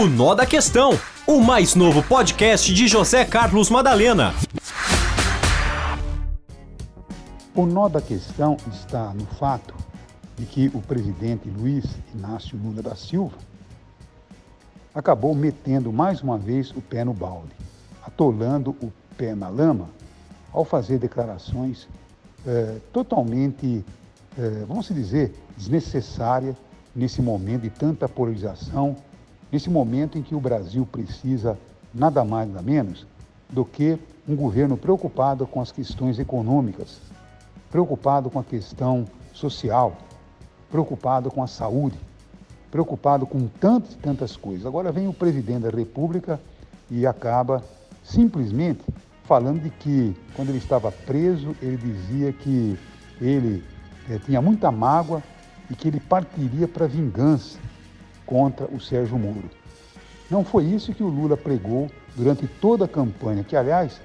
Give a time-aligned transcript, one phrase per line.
[0.00, 0.92] O Nó da Questão,
[1.26, 4.32] o mais novo podcast de José Carlos Madalena.
[7.52, 9.74] O nó da questão está no fato
[10.36, 11.84] de que o presidente Luiz
[12.14, 13.36] Inácio Lula da Silva
[14.94, 17.50] acabou metendo mais uma vez o pé no balde,
[18.06, 19.90] atolando o pé na lama
[20.52, 21.88] ao fazer declarações
[22.46, 23.84] eh, totalmente,
[24.38, 26.54] eh, vamos dizer, desnecessárias
[26.94, 28.96] nesse momento de tanta polarização,
[29.50, 31.58] nesse momento em que o Brasil precisa
[31.94, 33.06] nada mais nada menos
[33.48, 37.00] do que um governo preocupado com as questões econômicas,
[37.70, 39.96] preocupado com a questão social,
[40.70, 41.98] preocupado com a saúde,
[42.70, 44.66] preocupado com tantas e tantas coisas.
[44.66, 46.38] Agora vem o presidente da República
[46.90, 47.64] e acaba
[48.04, 48.84] simplesmente
[49.24, 52.78] falando de que quando ele estava preso, ele dizia que
[53.20, 53.64] ele
[54.10, 55.22] eh, tinha muita mágoa
[55.70, 57.58] e que ele partiria para vingança
[58.28, 59.50] contra o Sérgio Moro.
[60.30, 63.98] Não foi isso que o Lula pregou durante toda a campanha, que, aliás,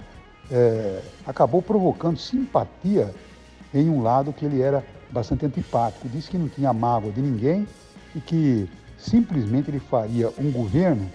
[0.49, 3.13] eh, acabou provocando simpatia
[3.73, 6.07] em um lado que ele era bastante antipático.
[6.07, 7.67] Disse que não tinha mágoa de ninguém
[8.16, 11.09] e que simplesmente ele faria um governo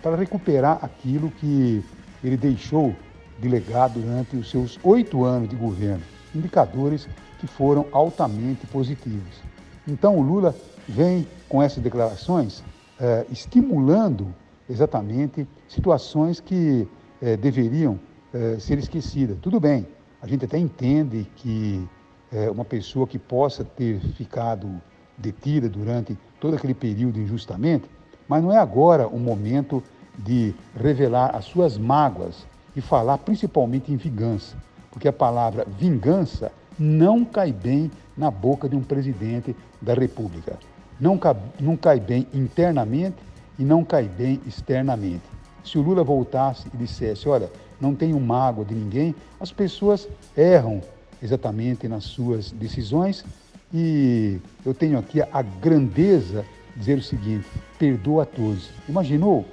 [0.00, 1.84] para recuperar aquilo que
[2.22, 2.94] ele deixou
[3.40, 6.02] de legado durante os seus oito anos de governo,
[6.32, 7.08] indicadores
[7.40, 9.42] que foram altamente positivos.
[9.86, 10.54] Então o Lula
[10.88, 12.62] vem com essas declarações
[13.00, 14.34] eh, estimulando
[14.68, 16.88] exatamente situações que
[17.20, 17.98] eh, deveriam
[18.32, 19.38] eh, ser esquecidas.
[19.40, 19.86] Tudo bem,
[20.20, 21.88] a gente até entende que
[22.32, 24.80] é, uma pessoa que possa ter ficado
[25.18, 27.90] detida durante todo aquele período injustamente,
[28.26, 29.82] mas não é agora o momento
[30.18, 34.56] de revelar as suas mágoas e falar principalmente em vingança,
[34.90, 40.58] porque a palavra vingança não cai bem na boca de um presidente da República.
[41.00, 43.16] Não, cai, não cai bem internamente
[43.58, 45.22] e não cai bem externamente.
[45.64, 47.50] Se o Lula voltasse e dissesse, olha,
[47.80, 50.80] não tenho mágoa de ninguém, as pessoas erram
[51.22, 53.24] exatamente nas suas decisões.
[53.72, 56.44] E eu tenho aqui a grandeza
[56.74, 57.46] de dizer o seguinte:
[57.78, 58.70] perdoa a todos.
[58.88, 59.44] Imaginou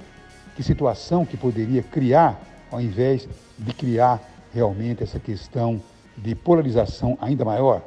[0.54, 3.28] que situação que poderia criar, ao invés
[3.58, 4.20] de criar
[4.52, 5.80] realmente essa questão
[6.22, 7.82] de polarização ainda maior?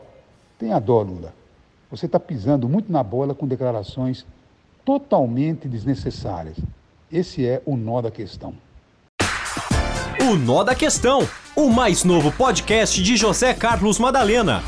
[0.58, 1.34] Tenha dó, Lula.
[1.90, 4.26] Você está pisando muito na bola com declarações
[4.84, 6.58] totalmente desnecessárias.
[7.12, 8.54] Esse é o nó da questão.
[10.22, 14.64] O Nó da Questão, o mais novo podcast de José Carlos Madalena.